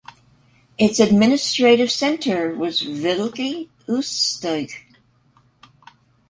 Its 0.79 0.99
administrative 0.99 1.91
centre 1.91 2.55
was 2.55 2.81
Veliky 2.81 3.69
Ustyug. 3.87 4.71